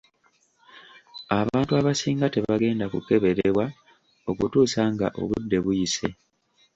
Abantu 1.39 1.71
abasinga 1.79 2.27
tebagenda 2.35 2.85
kukeberebwa 2.93 3.65
okutuusa 4.31 4.81
nga 4.93 5.07
obudde 5.21 5.57
buyise. 5.63 6.07